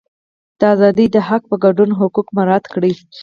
د 0.59 0.61
ازادۍ 0.73 1.07
د 1.15 1.17
حق 1.27 1.41
په 1.49 1.55
ګډون 1.63 1.89
حقوق 1.99 2.27
مراعات 2.37 2.65
کړي. 2.73 2.91